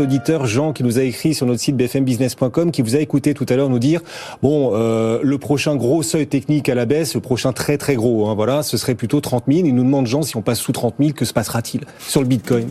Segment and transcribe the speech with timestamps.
[0.00, 3.46] Auditeur Jean qui nous a écrit sur notre site bfmbusiness.com qui vous a écouté tout
[3.48, 4.00] à l'heure nous dire
[4.42, 8.28] bon euh, le prochain gros seuil technique à la baisse, le prochain très très gros,
[8.28, 9.66] hein, voilà, ce serait plutôt 30 000.
[9.66, 12.26] Il nous demande Jean si on passe sous 30 000, que se passera-t-il sur le
[12.26, 12.68] Bitcoin?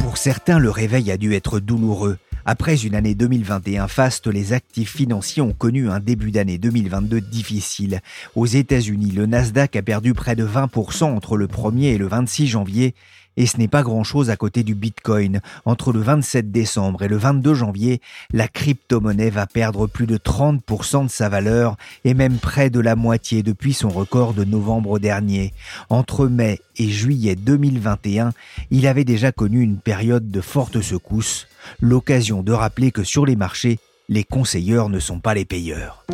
[0.00, 2.18] Pour certains, le réveil a dû être douloureux.
[2.46, 8.00] Après une année 2021 faste, les actifs financiers ont connu un début d'année 2022 difficile.
[8.34, 12.46] Aux États-Unis, le Nasdaq a perdu près de 20% entre le 1er et le 26
[12.48, 12.94] janvier.
[13.36, 15.40] Et ce n'est pas grand-chose à côté du Bitcoin.
[15.64, 18.00] Entre le 27 décembre et le 22 janvier,
[18.32, 22.96] la crypto-monnaie va perdre plus de 30% de sa valeur et même près de la
[22.96, 25.52] moitié depuis son record de novembre dernier.
[25.88, 28.32] Entre mai et juillet 2021,
[28.70, 31.46] il avait déjà connu une période de fortes secousses,
[31.80, 36.04] l'occasion de rappeler que sur les marchés, les conseilleurs ne sont pas les payeurs.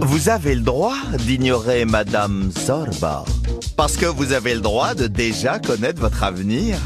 [0.00, 3.24] Vous avez le droit d'ignorer Madame Sorba.
[3.76, 6.78] Parce que vous avez le droit de déjà connaître votre avenir.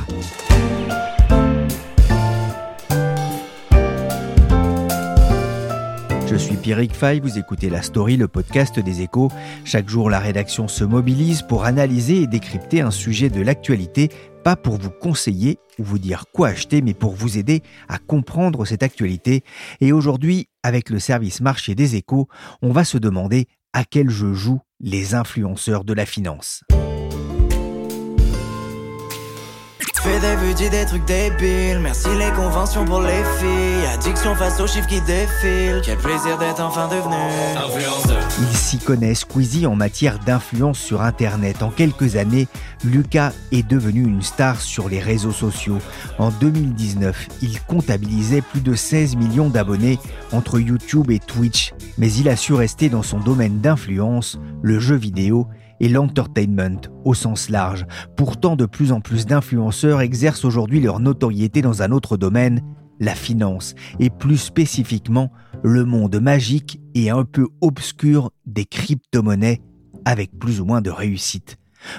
[6.26, 9.30] Je suis Pierrick Fay, vous écoutez La Story, le podcast des échos.
[9.64, 14.10] Chaque jour, la rédaction se mobilise pour analyser et décrypter un sujet de l'actualité,
[14.42, 18.64] pas pour vous conseiller ou vous dire quoi acheter, mais pour vous aider à comprendre
[18.64, 19.42] cette actualité.
[19.80, 22.28] Et aujourd'hui, avec le service marché des échos,
[22.62, 26.62] on va se demander à quel jeu jouent les influenceurs de la finance.
[30.02, 31.78] Fais des dis des trucs débiles.
[31.82, 33.86] Merci les conventions pour les filles.
[33.92, 35.82] Addiction face aux chiffres qui défilent.
[35.84, 37.14] Quel plaisir d'être enfin devenu
[37.54, 38.18] influenceur.
[38.40, 41.62] Il s'y connaît Squeezie en matière d'influence sur Internet.
[41.62, 42.48] En quelques années,
[42.82, 45.78] Lucas est devenu une star sur les réseaux sociaux.
[46.18, 49.98] En 2019, il comptabilisait plus de 16 millions d'abonnés
[50.32, 51.74] entre YouTube et Twitch.
[51.98, 55.46] Mais il a su rester dans son domaine d'influence, le jeu vidéo
[55.80, 57.86] et l'entertainment au sens large.
[58.16, 62.62] Pourtant, de plus en plus d'influenceurs exercent aujourd'hui leur notoriété dans un autre domaine,
[63.00, 65.32] la finance, et plus spécifiquement
[65.62, 69.62] le monde magique et un peu obscur des crypto-monnaies,
[70.04, 71.56] avec plus ou moins de réussite.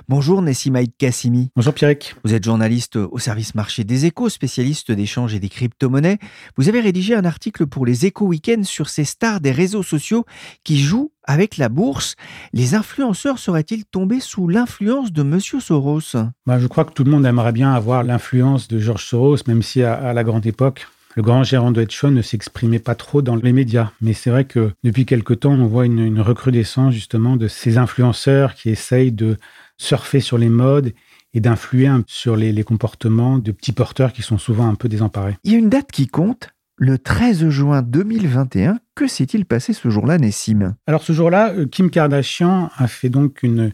[0.08, 1.50] Bonjour Nessimaïd Kassimi.
[1.56, 2.16] Bonjour Pierrick.
[2.24, 6.20] Vous êtes journaliste au service marché des échos, spécialiste d'échange et des crypto-monnaies.
[6.58, 10.26] Vous avez rédigé un article pour les échos week-end sur ces stars des réseaux sociaux
[10.64, 12.16] qui jouent avec la bourse.
[12.54, 16.16] Les influenceurs seraient-ils tombés sous l'influence de Monsieur Soros?
[16.46, 19.62] Bah, Je crois que tout le monde aimerait bien avoir l'influence de George Soros, même
[19.62, 23.22] si à, à la grande époque, le grand gérant de Hedge ne s'exprimait pas trop
[23.22, 23.92] dans les médias.
[24.00, 27.78] Mais c'est vrai que depuis quelque temps, on voit une, une recrudescence justement de ces
[27.78, 29.38] influenceurs qui essayent de
[29.82, 30.94] surfer sur les modes
[31.34, 35.38] et d'influer sur les, les, comportements de petits porteurs qui sont souvent un peu désemparés.
[35.44, 38.80] Il y a une date qui compte, le 13 juin 2021.
[38.96, 40.76] Que s'est-il passé ce jour-là, Nessim?
[40.88, 43.74] Alors ce jour-là, Kim Kardashian a fait donc une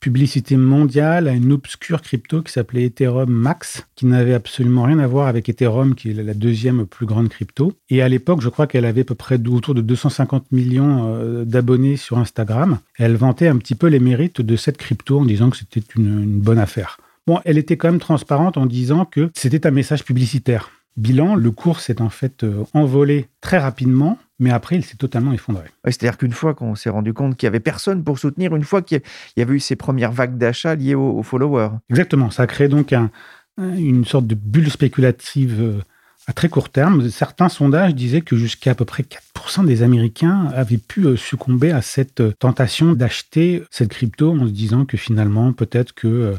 [0.00, 5.06] publicité mondiale à une obscure crypto qui s'appelait Ethereum Max, qui n'avait absolument rien à
[5.06, 7.72] voir avec Ethereum, qui est la deuxième plus grande crypto.
[7.90, 11.96] Et à l'époque, je crois qu'elle avait à peu près autour de 250 millions d'abonnés
[11.96, 12.78] sur Instagram.
[12.96, 16.22] Elle vantait un petit peu les mérites de cette crypto en disant que c'était une,
[16.22, 16.98] une bonne affaire.
[17.26, 20.70] Bon, elle était quand même transparente en disant que c'était un message publicitaire.
[20.98, 22.44] Bilan, le cours s'est en fait
[22.74, 25.64] envolé très rapidement, mais après, il s'est totalement effondré.
[25.84, 28.82] C'est-à-dire qu'une fois qu'on s'est rendu compte qu'il n'y avait personne pour soutenir, une fois
[28.82, 29.00] qu'il
[29.36, 31.70] y avait eu ces premières vagues d'achats liées aux, aux, followers.
[31.88, 33.10] Exactement, ça a créé donc un,
[33.58, 35.82] une sorte de bulle spéculative
[36.26, 37.08] à très court terme.
[37.08, 41.82] Certains sondages disaient que jusqu'à à peu près 4% des Américains avaient pu succomber à
[41.82, 46.34] cette tentation d'acheter cette crypto en se disant que finalement, peut-être que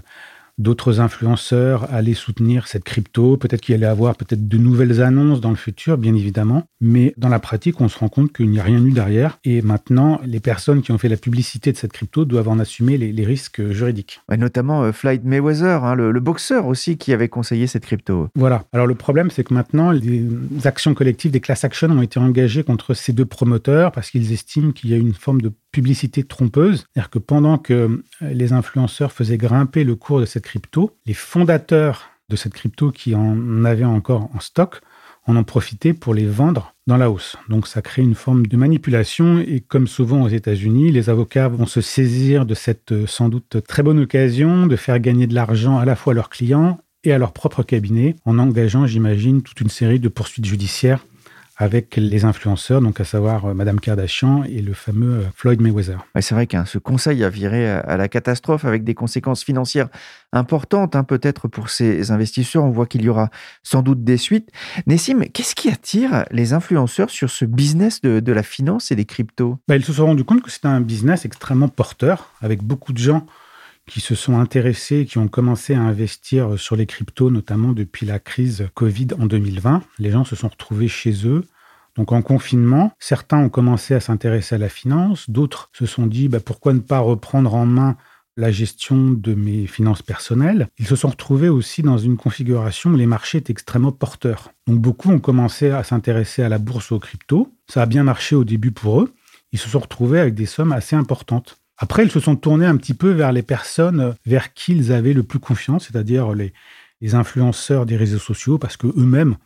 [0.60, 5.50] d'autres influenceurs allaient soutenir cette crypto, peut-être qu'il allait avoir peut-être de nouvelles annonces dans
[5.50, 8.64] le futur, bien évidemment, mais dans la pratique, on se rend compte qu'il n'y a
[8.64, 12.26] rien eu derrière, et maintenant, les personnes qui ont fait la publicité de cette crypto
[12.26, 14.22] doivent en assumer les, les risques juridiques.
[14.38, 18.28] Notamment euh, Floyd Mayweather, hein, le, le, boxeur aussi, qui avait conseillé cette crypto.
[18.36, 18.66] Voilà.
[18.74, 20.26] Alors le problème, c'est que maintenant, les
[20.66, 24.72] actions collectives, des class actions ont été engagées contre ces deux promoteurs parce qu'ils estiment
[24.72, 26.86] qu'il y a une forme de publicité trompeuse.
[26.94, 32.10] C'est-à-dire que pendant que les influenceurs faisaient grimper le cours de cette crypto, les fondateurs
[32.30, 34.82] de cette crypto qui en avaient encore en stock
[35.26, 37.36] en ont profité pour les vendre dans la hausse.
[37.50, 41.68] Donc ça crée une forme de manipulation et comme souvent aux États-Unis, les avocats vont
[41.68, 45.78] se saisir de cette euh, sans doute très bonne occasion de faire gagner de l'argent
[45.78, 49.62] à la fois à leurs clients et à leur propre cabinet en engageant, j'imagine, toute
[49.62, 51.06] une série de poursuites judiciaires
[51.60, 55.98] avec les influenceurs, donc à savoir euh, Madame Kardashian et le fameux euh, Floyd Mayweather.
[56.22, 59.90] c'est vrai qu'un ce conseil a viré à la catastrophe avec des conséquences financières
[60.32, 62.64] importantes, hein, peut-être pour ces investisseurs.
[62.64, 63.30] On voit qu'il y aura
[63.62, 64.50] sans doute des suites.
[64.88, 69.58] Nessim, qu'est-ce qui attire les influenceurs sur ce business de, la finance et des cryptos?
[69.68, 73.00] Bah, Ils se sont rendus compte que c'était un business extrêmement porteur, avec beaucoup de
[73.00, 73.26] gens
[73.90, 78.20] qui se sont intéressés, qui ont commencé à investir sur les cryptos, notamment depuis la
[78.20, 79.82] crise Covid en 2020.
[79.98, 81.44] Les gens se sont retrouvés chez eux.
[81.96, 86.30] Donc en confinement, certains ont commencé à s'intéresser à la finance, d'autres se sont dit
[86.30, 87.98] bah, pourquoi ne pas reprendre en main
[88.38, 90.70] la gestion de mes finances personnelles?
[90.78, 94.52] Ils se sont retrouvés aussi dans une configuration où les marchés étaient extrêmement porteurs.
[94.68, 97.52] Donc beaucoup ont commencé à s'intéresser à la bourse aux cryptos.
[97.68, 99.14] Ça a bien marché au début pour eux.
[99.52, 101.58] Ils se sont retrouvés avec des sommes assez importantes.
[101.82, 105.14] Après, ils se sont tournés un petit peu vers les personnes vers qui ils avaient
[105.14, 106.54] le plus confiance, c'est-à-dire les,
[107.14, 109.38] influenceurs des réseaux sociaux, parce que eux-mêmes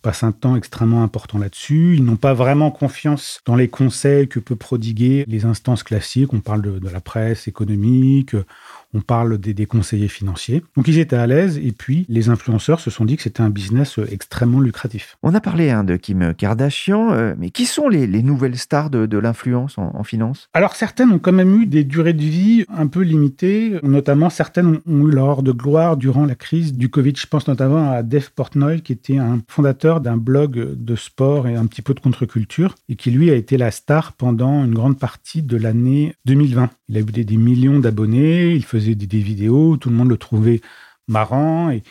[0.00, 1.96] passent un temps extrêmement important là-dessus.
[1.96, 6.32] Ils n'ont pas vraiment confiance dans les conseils que peut prodiguer les instances classiques.
[6.32, 8.34] On parle de la presse économique,
[8.94, 10.62] on parle des, conseillers financiers.
[10.76, 13.50] Donc ils étaient à l'aise et puis les influenceurs se sont dit que c'était un
[13.50, 15.16] business euh, extrêmement lucratif.
[15.22, 19.18] On a parlé hein, de Kim Kardashian, euh, mais qui sont les, nouvelles stars de,
[19.18, 20.48] l'influence en, finance?
[20.54, 24.80] Alors certaines ont quand même eu des durées de vie un peu limitées, notamment certaines
[24.86, 27.14] ont eu leur de gloire durant la crise du Covid.
[27.16, 31.56] Je pense notamment à Dave Portnoy qui était un fondateur d'un blog de sport et
[31.56, 34.98] un petit peu de contre-culture et qui lui a été la star pendant une grande
[34.98, 36.70] partie de l'année 2020.
[36.88, 40.16] Il a eu des, des millions d'abonnés, il faisait des, vidéos, tout le monde le
[40.16, 40.60] trouvait
[41.08, 41.82] marrant et,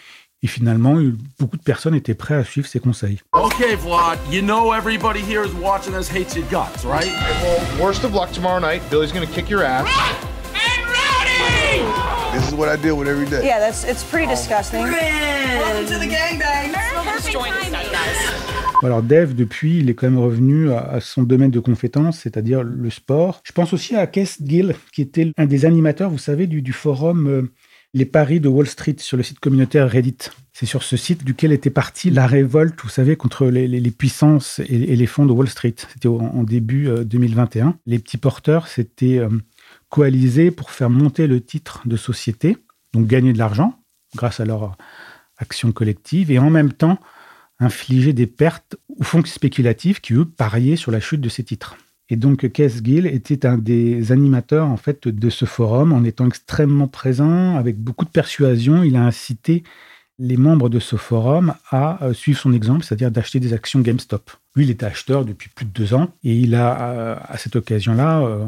[0.46, 0.96] finalement,
[1.40, 3.20] beaucoup de personnes étaient prêtes à suivre ses conseils.
[3.34, 7.12] Okay, Vlad, you know everybody here is watching us hates your guts, right?
[7.42, 8.84] Well, worst of luck tomorrow night.
[8.92, 9.88] Billy's gonna kick your ass.
[10.54, 10.86] And!
[12.36, 13.46] This is what I deal with every day.
[13.46, 14.82] Yeah, that's it's pretty disgusting.
[14.82, 16.76] Welcome to the gangbang.
[18.84, 22.90] Alors Dev, depuis, il est quand même revenu à, son domaine de compétence, c'est-à-dire le
[22.90, 23.42] sport.
[23.44, 27.28] Je pense aussi à Kes Gill, qui était un des animateurs, vous savez, du, forum
[27.28, 27.52] euh,
[27.94, 30.18] Les Paris de Wall Street sur le site communautaire Reddit.
[30.54, 34.96] C'est sur ce site duquel était partie la révolte, vous savez, contre les, puissances et,
[34.96, 35.76] les fonds de Wall Street.
[35.94, 37.68] C'était en, début 2021.
[37.68, 39.30] Euh, les petits porteurs s'étaient euh,
[39.90, 42.58] coalisés pour faire monter le titre de société,
[42.94, 43.80] donc gagner de l'argent
[44.16, 44.78] grâce à leur
[45.38, 47.00] action collective, et en même temps
[47.60, 51.78] infliger des pertes aux fonds spéculatifs qui, eux, pariaient sur la chute de ces titres.
[52.10, 56.28] Et donc, Keith Gill était un des animateurs en fait de ce forum, en étant
[56.28, 58.84] extrêmement présent, avec beaucoup de persuasion.
[58.84, 59.64] Il a incité
[60.18, 64.32] les membres de ce forum à euh, suivre son exemple, c'est-à-dire d'acheter des actions GameStop.
[64.56, 67.56] Lui, il était acheteur depuis plus de deux ans et il a, euh, à cette
[67.58, 68.46] occasion-là, euh,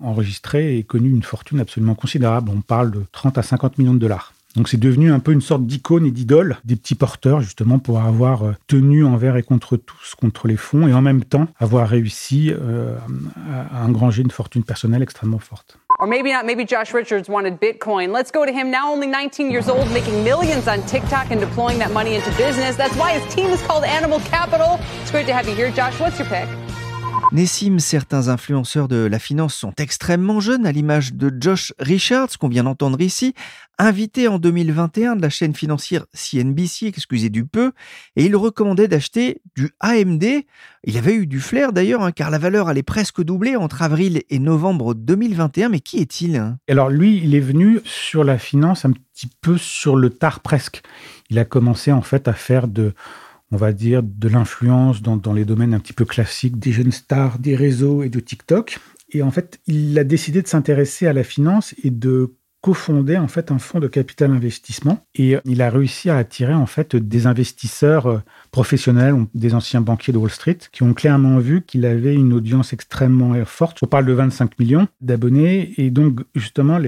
[0.00, 2.50] enregistré et connu une fortune absolument considérable.
[2.54, 4.34] On parle de 30 à 50 millions de dollars.
[4.56, 8.00] Donc c'est devenu un peu une sorte d'icône et d'idole des petits porteurs, justement, pour
[8.00, 11.88] avoir euh, tenu envers et contre tous, contre les fonds, et en même temps avoir
[11.88, 12.96] réussi euh,
[13.70, 15.78] à engranger une fortune personnelle extrêmement forte.
[15.98, 18.12] Or maybe not, maybe Josh Richards wanted Bitcoin.
[18.12, 21.78] Let's go to him now, only 19 years old, making millions on TikTok and deploying
[21.78, 22.76] that money into business.
[22.76, 24.78] That's why his team is called Animal Capital.
[25.02, 25.98] It's great to have you here, Josh.
[25.98, 26.48] What's your pick?
[27.32, 32.48] Nessim, certains influenceurs de la finance sont extrêmement jeunes, à l'image de Josh Richards, qu'on
[32.48, 33.34] vient d'entendre ici,
[33.78, 37.72] invité en 2021 de la chaîne financière CNBC, excusez du peu,
[38.14, 40.24] et il recommandait d'acheter du AMD.
[40.84, 44.22] Il avait eu du flair d'ailleurs, hein, car la valeur allait presque doubler entre avril
[44.30, 45.68] et novembre 2021.
[45.68, 46.58] Mais qui est-il hein?
[46.68, 50.82] Alors lui, il est venu sur la finance un petit peu sur le tard presque.
[51.28, 52.94] Il a commencé en fait à faire de
[53.52, 57.38] on va dire, de l'influence dans, les domaines un petit peu classiques des jeunes stars,
[57.38, 58.78] des réseaux et de TikTok.
[59.10, 63.28] Et en fait, il a décidé de s'intéresser à la finance et de cofonder en
[63.28, 67.28] fait un fonds de capital investissement et il a réussi à attirer en fait des
[67.28, 68.18] investisseurs euh,
[68.50, 72.72] professionnels, des anciens banquiers de Wall Street qui ont clairement vu qu'il avait une audience
[72.72, 73.78] extrêmement forte.
[73.82, 76.80] On parle de 25 millions d'abonnés et donc justement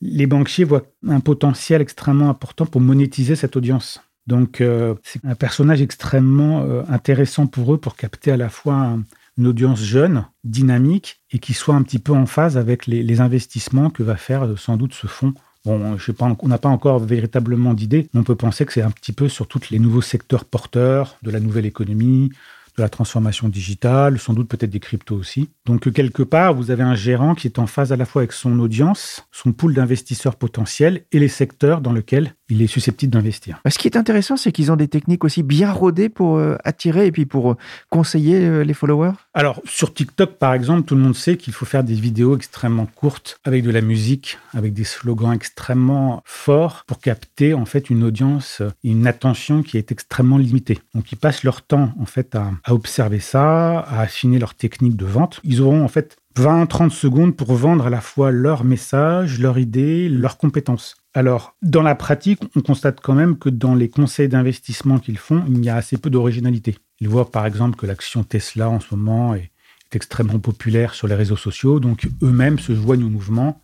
[0.00, 4.00] les banquiers voient un potentiel extrêmement important pour monétiser cette audience.
[4.28, 8.98] Donc, euh, c'est un personnage extrêmement euh, intéressant pour eux pour capter à la fois
[9.38, 13.88] une audience jeune, dynamique et qui soit un petit peu en phase avec les, investissements
[13.88, 15.32] que va faire euh, sans doute ce fonds.
[15.64, 18.82] Bon, je sais pas, on n'a pas encore véritablement d'idée, on peut penser que c'est
[18.82, 22.30] un petit peu sur tous les nouveaux secteurs porteurs de la nouvelle économie,
[22.78, 25.50] de la transformation digitale, sans doute peut-être des cryptos aussi.
[25.66, 28.32] Donc quelque part, vous avez un gérant qui est en phase à la fois avec
[28.32, 33.60] son audience, son pool d'investisseurs potentiels et les secteurs dans lesquels il est susceptible d'investir.
[33.68, 37.06] Ce qui est intéressant, c'est qu'ils ont des techniques aussi bien rodées pour euh, attirer
[37.06, 37.56] et puis pour euh,
[37.90, 39.12] conseiller euh, les followers?
[39.38, 42.86] Alors sur TikTok, par exemple, tout le monde sait qu'il faut faire des vidéos extrêmement
[42.86, 48.02] courtes avec de la musique, avec des slogans extrêmement forts pour capter en fait une
[48.02, 50.80] audience, une attention qui est extrêmement limitée.
[50.92, 54.96] Donc ils passent leur temps en fait à, à observer ça, à affiner leur technique
[54.96, 55.38] de vente.
[55.44, 60.08] Ils auront en fait 20-30 secondes pour vendre à la fois leur message, leur idée,
[60.08, 60.96] leurs compétences.
[61.14, 65.44] Alors, dans la pratique, on constate quand même que dans les conseils d'investissement qu'ils font,
[65.48, 66.76] il y a assez peu d'originalité.
[67.00, 69.50] Ils voient par exemple que l'action Tesla en ce moment est,
[69.92, 73.62] extrêmement populaire sur les réseaux sociaux, donc eux-mêmes se joignent au mouvement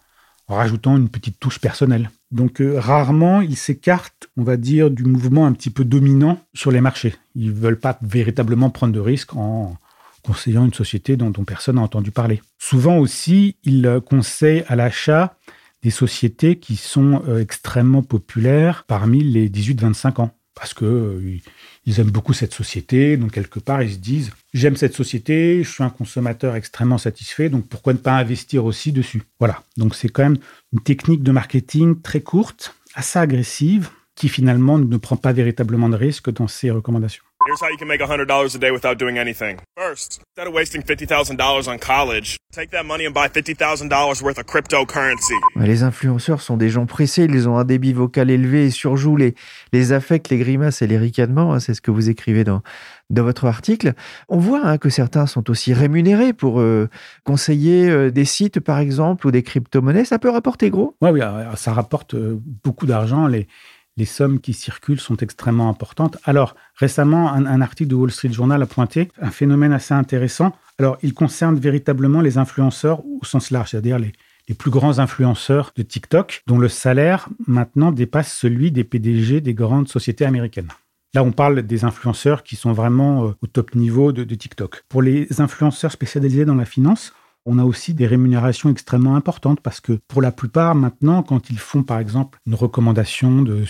[0.49, 2.11] en rajoutant une petite touche personnelle.
[2.31, 6.71] Donc euh, rarement ils s'écartent, on va dire, du mouvement un petit peu dominant sur
[6.71, 7.15] les marchés.
[7.35, 9.77] Ils ne veulent pas véritablement prendre de risques en
[10.23, 12.41] conseillant une société dont, personne n'a entendu parler.
[12.59, 15.37] Souvent aussi, ils conseillent à l'achat
[15.83, 20.31] des sociétés qui sont euh, extrêmement populaires parmi les 18-25 ans.
[20.55, 21.39] Parce que euh,
[21.87, 25.71] ils aiment beaucoup cette société, donc quelque part ils se disent j'aime cette société, je
[25.71, 29.23] suis un consommateur extrêmement satisfait, donc pourquoi ne pas investir aussi dessus?
[29.41, 30.39] Voilà, donc c'est quand même
[30.73, 35.97] une technique de marketing très courte, assez agressive, qui finalement ne prend pas véritablement de
[35.97, 37.24] risque dans ses recommandations.
[37.47, 39.59] Here's how you can make $100 a day without doing anything.
[39.77, 44.47] First, instead of wasting $50,000 on college, take that money and buy $50,000 worth of
[44.47, 45.35] cryptocurrency.
[45.57, 49.35] Les influenceurs sont des gens pressés, ils ont un débit vocal élevé et surjouent les,
[49.75, 51.53] les affects, les grimaces et les ricanements.
[51.53, 52.63] Hein, c'est ce que vous écrivez dans,
[53.11, 53.93] dans votre article.
[54.31, 56.89] On voit hein, que certains sont aussi rémunérés pour euh,
[57.25, 60.07] conseiller euh, des sites, par exemple, ou des crypto-monnaies.
[60.07, 61.21] Ça peut rapporter gros Oui, oui,
[61.57, 63.27] ça rapporte euh, beaucoup d'argent.
[63.27, 63.49] Les,
[63.97, 66.17] les sommes qui circulent sont extrêmement importantes.
[66.25, 70.53] Alors, récemment, un, article de Wall Street Journal a pointé un phénomène assez intéressant.
[70.79, 74.13] Alors, il concerne véritablement les influenceurs au sens large, c'est-à-dire les,
[74.59, 79.89] plus grands influenceurs de TikTok, dont le salaire maintenant dépasse celui des PDG des grandes
[79.89, 80.69] sociétés américaines.
[81.15, 84.83] Là, on parle des influenceurs qui sont vraiment euh, au top niveau de TikTok.
[84.89, 87.15] Pour les influenceurs spécialisés dans la finance,
[87.47, 91.59] on a aussi des rémunérations extrêmement importantes parce que pour la plupart maintenant, quand ils
[91.59, 93.65] font par exemple une recommandation de,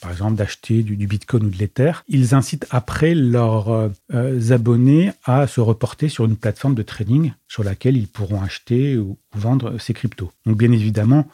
[0.00, 5.46] par exemple d'acheter du, Bitcoin ou de l'Ether, ils incitent après leurs euh, abonnés à
[5.46, 9.94] se reporter sur une plateforme de trading sur laquelle ils pourront acheter ou, vendre ces
[9.94, 10.32] cryptos.
[10.46, 11.26] Donc bien évidemment,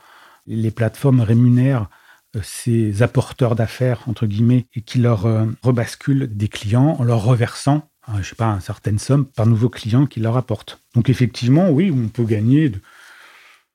[0.47, 1.89] les plateformes rémunèrent
[2.37, 7.23] euh, ces apporteurs d'affaires, entre guillemets, et qui leur euh, rebasculent des clients en leur
[7.23, 10.81] reversant je sais pas, une certaine somme par nouveau client qui leur apporte.
[10.95, 12.73] Donc effectivement, oui, on peut gagner.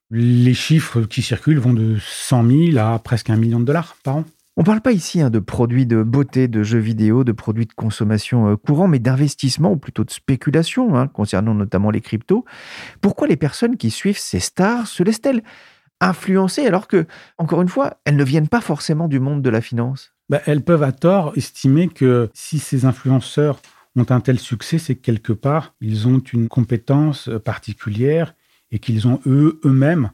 [0.09, 4.17] Les chiffres qui circulent vont de 100 000 à presque un million de dollars par
[4.17, 4.25] an.
[4.57, 7.65] On ne parle pas ici hein, de produits de beauté, de jeux vidéo, de produits
[7.65, 12.43] de consommation euh, courants, mais d'investissement ou plutôt de spéculation, hein, concernant notamment les cryptos.
[13.00, 15.41] Pourquoi les personnes qui suivent ces stars se laissent-elles
[16.01, 17.05] influencer alors que,
[17.38, 20.13] encore une fois, elles ne viennent pas forcément du monde de la finance?
[20.29, 23.61] Bah, Elles peuvent à tort estimer que si ces influenceurs
[23.95, 28.33] ont un tel succès, c'est que quelque part, ils ont une compétence particulière
[28.71, 30.12] et qu'ils ont eux, eux-mêmes,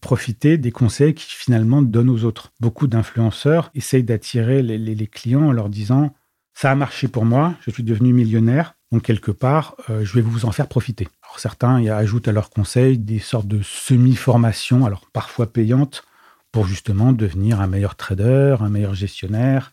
[0.00, 2.52] profité des conseils qu'ils finalement donnent aux autres.
[2.60, 6.14] Beaucoup d'influenceurs essayent d'attirer les, clients en leur disant
[6.54, 10.20] ça a marché pour moi, je suis devenu millionnaire, donc quelque part, euh, je vais
[10.20, 11.06] vous en faire profiter.
[11.22, 16.04] Alors certains y ajoutent à leurs conseils des sortes de semi-formations, alors parfois payantes,
[16.50, 19.72] pour justement devenir un meilleur trader, un meilleur gestionnaire,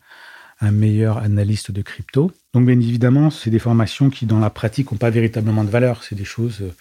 [0.60, 2.32] un meilleur analyste de crypto.
[2.54, 6.04] Donc bien évidemment, c'est des formations qui dans la pratique n'ont pas véritablement de valeur.
[6.04, 6.74] C'est des choses, euh,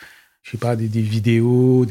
[0.44, 1.86] je sais pas, des, vidéos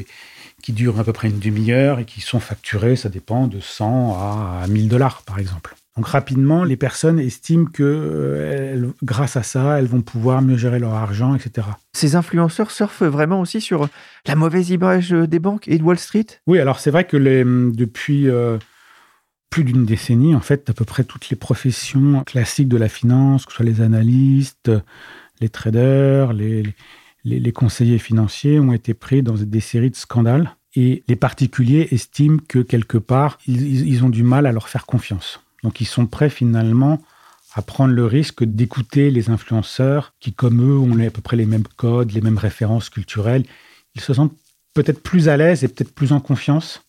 [0.61, 4.17] qui durent à peu près une demi-heure et qui sont facturées, ça dépend, de 100
[4.19, 5.75] à 1000 dollars par exemple.
[5.95, 10.79] Donc rapidement, les personnes estiment que euh, grâce à ça, elles vont pouvoir mieux gérer
[10.79, 11.67] leur argent, etc.
[11.93, 13.87] Ces influenceurs surfent vraiment aussi sur
[14.25, 16.25] la mauvaise image des banques et de Wall Street?
[16.47, 18.27] Oui, alors c'est vrai que les, depuis...
[18.27, 18.57] Euh,
[19.55, 23.45] plus d'une décennie, en fait, à peu près toutes les professions classiques de la finance,
[23.45, 24.69] que ce soit les analystes,
[25.39, 26.75] les traders, les,
[27.23, 30.57] les, conseillers financiers, ont été pris dans des séries de scandales.
[30.75, 35.39] Et les particuliers estiment que quelque part, ils, ont du mal à leur faire confiance.
[35.63, 37.01] Donc ils sont prêts finalement
[37.53, 41.45] à prendre le risque d'écouter les influenceurs qui, comme eux, ont à peu près les
[41.45, 43.45] mêmes codes, les mêmes références culturelles.
[43.95, 44.35] Ils se sentent
[44.73, 46.84] peut-être plus à l'aise et peut-être plus en confiance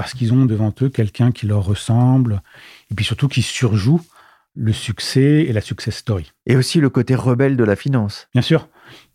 [0.00, 2.40] parce qu'ils ont devant eux quelqu'un qui leur ressemble,
[2.90, 4.00] et puis surtout qui surjoue
[4.54, 6.32] le succès et la success story.
[6.46, 8.26] Et aussi le côté rebelle de la finance.
[8.32, 8.68] Bien sûr.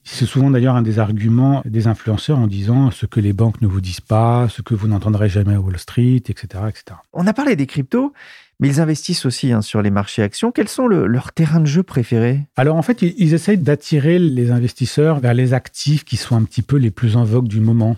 [0.03, 3.67] C'est souvent d'ailleurs un des arguments des influenceurs en disant ce que les banques ne
[3.67, 6.97] vous disent pas, ce que vous n'entendrez jamais à Wall Street, etc., etc.
[7.13, 8.13] On a parlé des cryptos,
[8.59, 10.51] mais ils investissent aussi hein, sur les marchés actions.
[10.51, 12.41] Quels sont leurs terrains de jeu préférés?
[12.57, 16.43] Alors en fait, ils, ils essayent d'attirer les investisseurs vers les actifs qui sont un
[16.43, 17.97] petit peu les plus en vogue du moment.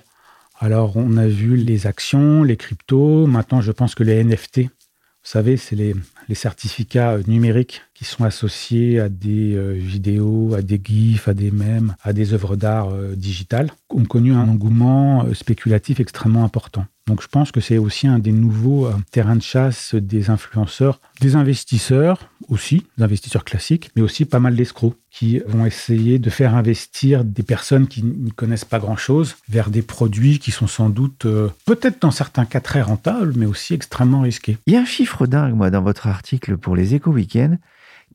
[0.59, 4.69] Alors on a vu les actions, les cryptos, maintenant je pense que les NFT,
[5.27, 5.93] vous savez, c'est les,
[6.29, 11.33] les certificats euh, numériques qui sont associés à des euh, vidéos, à des GIFs, à
[11.33, 16.85] des mèmes, à des œuvres d'art euh, digitales, ont connu un engouement spéculatif extrêmement important.
[17.07, 21.35] Donc je pense que c'est aussi un des nouveaux terrains de chasse des influenceurs, des
[21.35, 26.55] investisseurs aussi, des investisseurs classiques, mais aussi pas mal d'escrocs qui vont essayer de faire
[26.55, 31.25] investir des personnes qui n'y connaissent pas grand-chose vers des produits qui sont sans doute,
[31.65, 34.57] peut-être dans certains cas très rentables, mais aussi extrêmement risqués.
[34.67, 37.57] Il y a un chiffre dingue, moi, dans votre article pour les éco-weekends,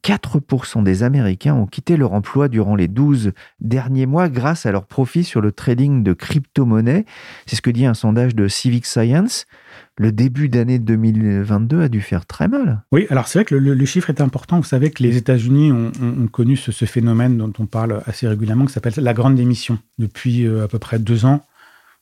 [0.05, 4.85] 4% des Américains ont quitté leur emploi durant les 12 derniers mois grâce à leur
[4.87, 7.07] profit sur le trading de crypto-monnaies.
[7.47, 9.47] C'est ce que dit un sondage de Civic Science.
[9.99, 12.83] Le début d'année 2022 a dû faire très mal.
[12.93, 14.57] Oui, alors c'est vrai que le, chiffre est important.
[14.57, 15.93] Vous savez que les États-Unis ont,
[16.29, 19.79] connu ce, phénomène dont on parle assez régulièrement, qui s'appelle la grande démission.
[19.99, 21.45] Depuis euh, à peu près deux ans,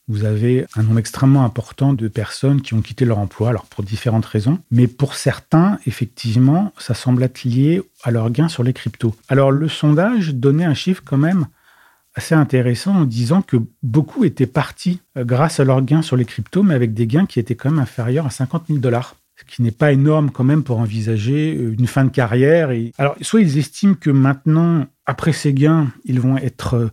[0.07, 3.85] vous avez un nombre extrêmement important de personnes qui ont quitté leur emploi, alors pour
[3.85, 8.73] différentes raisons, mais pour certains, effectivement, ça semble être lié à leur gain sur les
[8.73, 9.15] cryptos.
[9.29, 11.47] Alors le sondage donnait un chiffre quand même
[12.15, 16.25] assez intéressant en disant que beaucoup étaient partis euh, grâce à leurs gains sur les
[16.25, 19.55] cryptos, mais avec des gains qui étaient quand même inférieurs à 50 000 dollars ce
[19.55, 22.71] qui n'est pas énorme quand même pour envisager euh, une fin de carrière.
[22.71, 22.93] Et...
[22.99, 26.89] Alors, soit ils estiment que maintenant, après ces gains, ils vont être euh,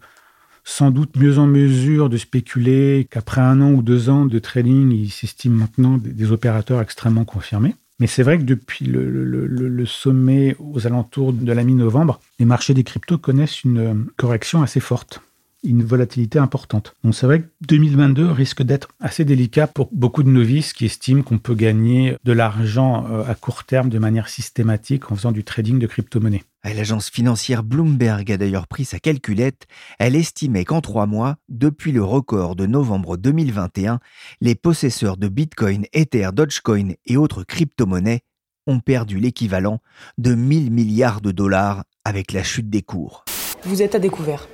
[0.64, 4.92] sans doute mieux en mesure de spéculer qu'après un an ou deux ans de trading,
[4.92, 7.76] ils s'estiment maintenant des opérateurs extrêmement confirmés.
[8.00, 12.84] Mais c'est vrai que depuis le, sommet aux alentours de la mi-novembre, les marchés des
[12.84, 15.22] cryptos connaissent une correction assez forte
[15.64, 16.96] une volatilité importante.
[17.04, 21.24] Donc c'est vrai que 2022 risque d'être assez délicat pour beaucoup de novices qui estiment
[21.24, 25.44] qu'on peut gagner de l'argent euh, à court terme de manière systématique en faisant du
[25.44, 26.44] trading de crypto-monnaies.
[26.74, 29.68] L'agence financière Bloomberg a d'ailleurs pris sa calculette.
[30.00, 34.00] Elle estimait qu'en trois mois, depuis le record de novembre 2021,
[34.42, 38.22] les possesseurs de Bitcoin, Ether, Dogecoin et autres crypto-monnaies
[38.68, 39.80] ont perdu l'équivalent
[40.18, 43.24] de 1000 milliards de dollars avec la chute des cours.
[43.64, 44.48] Vous êtes à découvert.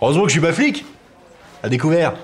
[0.00, 0.84] Heureusement que je suis pas flic.
[1.62, 2.14] À découvert.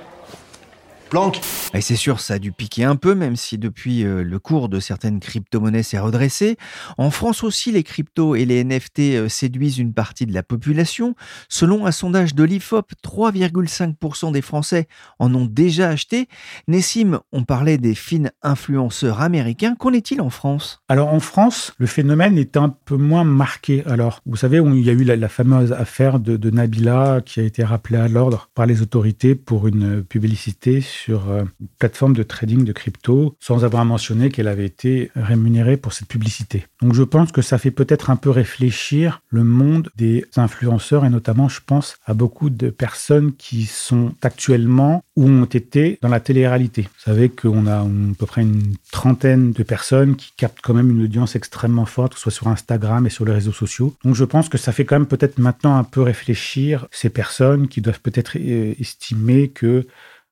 [1.11, 1.40] Planque.
[1.75, 4.69] Et c'est sûr, ça a dû piquer un peu, même si depuis euh, le cours
[4.69, 6.57] de certaines crypto-monnaies s'est redressé.
[6.99, 11.16] En France aussi, les cryptos et les NFT euh, séduisent une partie de la population.
[11.49, 14.87] Selon un sondage de l'IFOP, 3,5% des Français
[15.18, 16.29] en ont déjà acheté.
[16.68, 19.75] Nessim, on parlait des fines influenceurs américains.
[19.77, 20.81] Qu'en est-il en France?
[20.88, 23.83] Alors en France, le phénomène est un peu moins marqué.
[23.87, 27.42] Alors, vous savez, il y a eu la, fameuse affaire de, de Nabila qui a
[27.42, 32.23] été rappelée à l'ordre par les autorités pour une publicité sur euh, une plateforme de
[32.23, 36.67] trading de crypto sans avoir mentionné qu'elle avait été rémunérée pour cette publicité.
[36.83, 41.11] Donc je pense que ça fait peut-être un peu réfléchir le monde des influenceurs et
[41.11, 46.21] notamment je pense à beaucoup de personnes qui sont actuellement ou ont été dans la
[46.21, 46.83] télé-réalité.
[46.83, 47.87] Vous savez qu'on a à
[48.19, 52.19] peu près une trentaine de personnes qui captent quand même une audience extrêmement forte, que
[52.19, 53.95] ce soit sur Instagram et sur les réseaux sociaux.
[54.05, 57.69] Donc je pense que ça fait quand même peut-être maintenant un peu réfléchir ces personnes
[57.69, 59.87] qui doivent peut-être euh, estimer que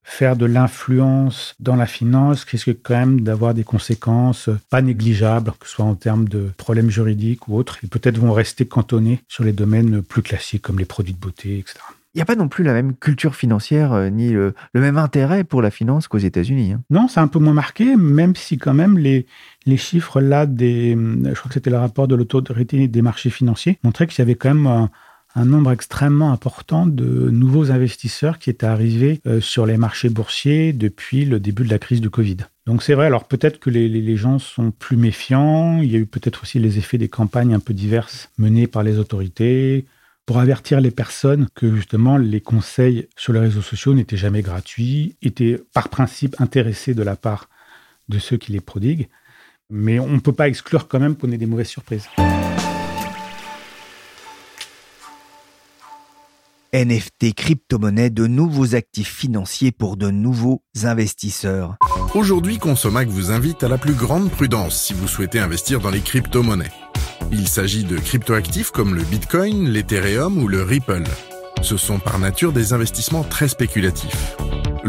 [0.09, 5.67] faire de l'influence dans la finance risque quand même d'avoir des conséquences pas négligeables, que
[5.67, 9.45] ce soit en termes de problèmes juridiques ou autres, et peut-être vont rester cantonnés sur
[9.45, 11.79] les domaines plus classiques comme les produits de beauté, etc.
[12.15, 15.45] Il n'y a pas non plus la même culture financière euh, ni le, même intérêt
[15.45, 16.73] pour la finance qu'aux États-Unis.
[16.73, 16.83] Hein.
[16.89, 19.27] Non, c'est un peu moins marqué, même si quand même les,
[19.67, 23.79] les chiffres là des, je crois que c'était le rapport de l'autorité des marchés financiers,
[23.85, 24.91] montraient qu'il y avait quand même un,
[25.35, 30.73] un nombre extrêmement important de nouveaux investisseurs qui étaient arrivés euh, sur les marchés boursiers
[30.73, 32.39] depuis le début de la crise du Covid.
[32.67, 36.07] Donc c'est vrai, alors peut-être que les, gens sont plus méfiants, il y a eu
[36.07, 39.87] peut-être aussi les effets des campagnes un peu diverses menées par les autorités
[40.27, 45.17] pour avertir les personnes que justement les conseils sur les réseaux sociaux n'étaient jamais gratuits,
[45.23, 47.49] étaient par principe intéressés de la part
[48.11, 49.09] de ceux qui les prodiguent.
[49.71, 52.09] Mais on ne peut pas exclure quand même qu'on ait des mauvaises surprises.
[56.75, 61.77] NFT, crypto-monnaie, de nouveaux actifs financiers pour de nouveaux investisseurs.
[62.15, 66.01] Aujourd'hui, Consomac vous invite à la plus grande prudence si vous souhaitez investir dans les
[66.01, 66.73] crypto-monnaies.
[67.33, 71.05] Il s'agit de crypto-actifs comme le Bitcoin, l'Ethereum ou le Ripple.
[71.63, 74.37] Ce sont par nature des investissements très spéculatifs.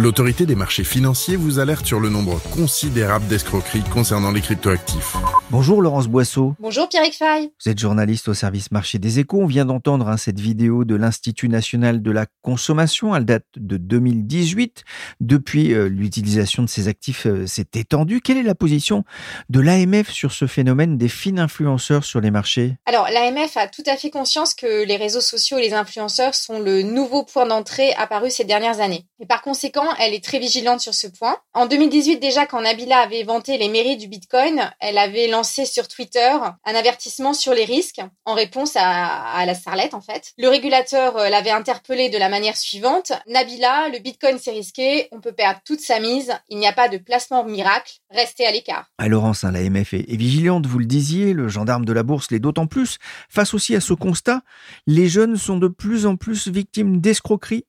[0.01, 5.17] L'autorité des marchés financiers vous alerte sur le nombre considérable d'escroqueries concernant les cryptoactifs.
[5.51, 6.55] Bonjour Laurence Boisseau.
[6.57, 7.51] Bonjour Pierrick Fay.
[7.61, 9.41] Vous êtes journaliste au service marché des échos.
[9.41, 13.13] On vient d'entendre hein, cette vidéo de l'Institut national de la consommation.
[13.13, 14.85] Elle date de 2018.
[15.19, 18.21] Depuis, euh, l'utilisation de ces actifs euh, s'est étendue.
[18.21, 19.03] Quelle est la position
[19.49, 22.77] de l'AMF sur ce phénomène des fines influenceurs sur les marchés?
[22.85, 26.61] Alors l'AMF a tout à fait conscience que les réseaux sociaux et les influenceurs sont
[26.61, 29.08] le nouveau point d'entrée apparu ces dernières années.
[29.21, 31.37] Et par conséquent, elle est très vigilante sur ce point.
[31.53, 35.89] En 2018 déjà, quand Nabila avait vanté les mérites du Bitcoin, elle avait lancé sur
[35.89, 36.31] Twitter
[36.65, 40.31] un avertissement sur les risques en réponse à, la starlette en fait.
[40.37, 45.19] Le régulateur euh, l'avait interpellé de la manière suivante Nabila, le Bitcoin c'est risqué, on
[45.19, 48.85] peut perdre toute sa mise, il n'y a pas de placement miracle, restez à l'écart.
[48.97, 52.39] À Laurence, hein, est, est vigilante, vous le disiez, le gendarme de la bourse l'est
[52.39, 52.97] d'autant plus.
[53.29, 54.41] Face aussi à ce constat,
[54.87, 57.65] les jeunes sont de plus en plus victimes d'escroqueries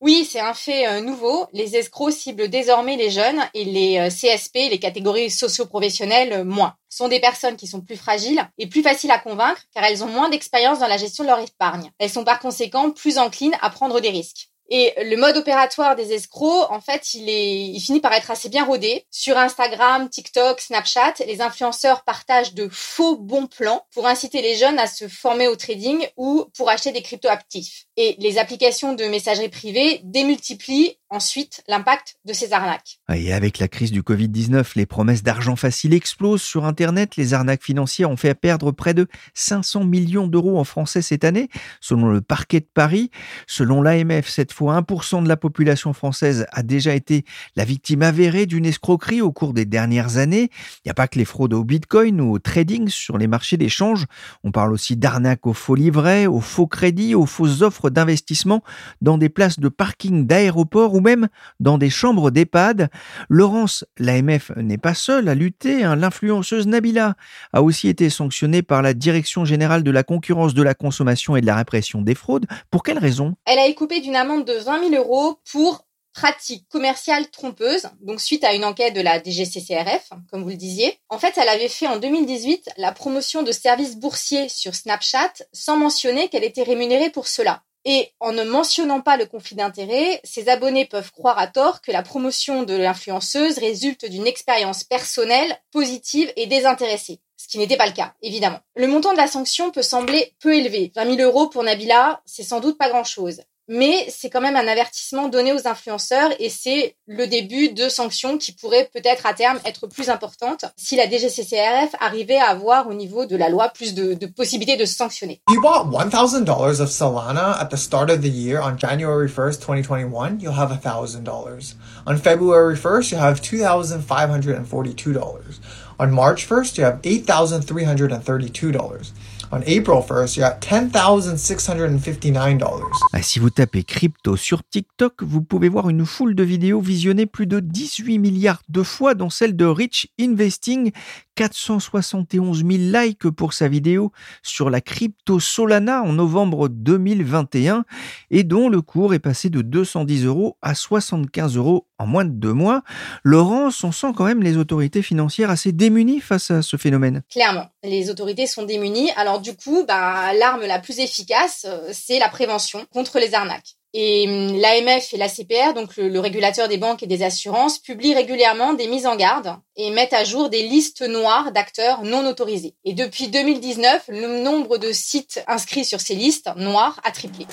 [0.00, 1.46] Oui, c'est un fait euh, nouveau.
[1.52, 7.08] Les escrocs ciblent désormais les jeunes et les euh, CSP, les catégories socio-professionnelles, moins sont
[7.08, 10.28] des personnes qui sont plus fragiles et plus faciles à convaincre car elles ont moins
[10.28, 11.90] d'expérience dans la gestion de leur épargne.
[11.98, 14.50] Elles sont par conséquent plus enclines à prendre des risques.
[14.70, 18.48] Et le mode opératoire des escrocs, en fait, il est, il finit par être assez
[18.48, 19.06] bien rodé.
[19.10, 24.78] Sur Instagram, TikTok, Snapchat, les influenceurs partagent de faux bons plans pour inciter les jeunes
[24.78, 27.84] à se former au trading ou pour acheter des crypto-actifs.
[27.96, 32.98] Et les applications de messagerie privée démultiplient ensuite l'impact de ces arnaques.
[33.14, 37.16] Et avec la crise du Covid-19, les promesses d'argent facile explosent sur Internet.
[37.16, 41.48] Les arnaques financières ont fait perdre près de 500 millions d'euros en français cette année,
[41.80, 43.10] selon le parquet de Paris.
[43.46, 47.24] Selon l'AMF, cette fois, 1% de la population française a déjà été
[47.54, 50.50] la victime avérée d'une escroquerie au cours des dernières années.
[50.78, 53.56] Il n'y a pas que les fraudes au Bitcoin ou au trading sur les marchés
[53.56, 54.06] d'échange.
[54.42, 58.64] On parle aussi d'arnaques aux faux livrets, aux faux crédits, aux fausses offres d'investissement
[59.00, 61.28] dans des places de parking d'aéroports ou même
[61.60, 62.90] dans des chambres d'EHPAD.
[63.28, 65.84] Laurence, l'AMF n'est pas seule à lutter.
[65.84, 65.94] Hein.
[65.94, 67.14] L'influenceuse Nabila
[67.52, 71.40] a aussi été sanctionnée par la Direction générale de la concurrence de la consommation et
[71.40, 72.46] de la répression des fraudes.
[72.70, 73.36] Pour quelle raison?
[73.44, 78.44] Elle a écopé d'une amende de 20 000 euros pour pratique commerciale trompeuse, donc suite
[78.44, 80.96] à une enquête de la DGCCRF, comme vous le disiez.
[81.08, 85.76] En fait, elle avait fait en 2018 la promotion de services boursiers sur Snapchat sans
[85.76, 87.62] mentionner qu'elle était rémunérée pour cela.
[87.84, 91.92] Et en ne mentionnant pas le conflit d'intérêts, ses abonnés peuvent croire à tort que
[91.92, 97.20] la promotion de l'influenceuse résulte d'une expérience personnelle, positive et désintéressée.
[97.36, 98.60] Ce qui n'était pas le cas, évidemment.
[98.74, 100.92] Le montant de la sanction peut sembler peu élevé.
[100.94, 104.56] 20 000 euros pour Nabila, c'est sans doute pas grand chose mais c'est quand même
[104.56, 109.34] un avertissement donné aux influenceurs et c'est le début de sanctions qui pourraient peut-être à
[109.34, 113.68] terme être plus importantes si la DGCCRF arrivait à avoir au niveau de la loi
[113.68, 115.40] plus de, de possibilités de sanctionner.
[115.48, 120.40] You bought $1,000 of Solana at the start of the year on January 1st, 2021,
[120.40, 121.74] you'll have $1,000.
[122.06, 125.60] On February 1st, you have $2,542.
[125.98, 129.12] On March 1st, you have $8,332.
[129.54, 132.82] On April 1st, you're at $10,659.
[133.12, 137.26] Ah, si vous tapez crypto sur TikTok, vous pouvez voir une foule de vidéos visionnées
[137.26, 140.90] plus de 18 milliards de fois, dont celle de Rich Investing
[141.34, 147.84] 471 000 likes pour sa vidéo sur la crypto Solana en novembre 2021
[148.30, 152.30] et dont le cours est passé de 210 euros à 75 euros en moins de
[152.30, 152.82] deux mois.
[153.22, 157.22] Laurence, on sent quand même les autorités financières assez démunies face à ce phénomène.
[157.30, 159.10] Clairement, les autorités sont démunies.
[159.16, 163.76] Alors du coup, bah, l'arme la plus efficace, euh, c'est la prévention contre les arnaques.
[163.96, 168.14] Et hum, l'AMF et la CPR, donc le, régulateur des banques et des assurances, publient
[168.14, 172.74] régulièrement des mises en garde et mettent à jour des listes noires d'acteurs non autorisés.
[172.84, 177.46] Et depuis 2019, le nombre de sites inscrits sur ces listes noires a triplé.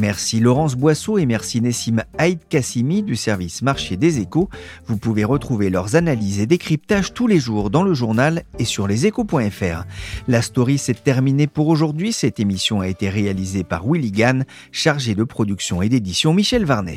[0.00, 4.48] Merci Laurence Boisseau et merci Nessim Haït Kassimi du service marché des échos.
[4.86, 8.86] Vous pouvez retrouver leurs analyses et décryptages tous les jours dans le journal et sur
[8.86, 9.84] leséchos.fr.
[10.26, 12.14] La story s'est terminée pour aujourd'hui.
[12.14, 16.96] Cette émission a été réalisée par Willy Gann, chargé de production et d'édition Michel Varnet.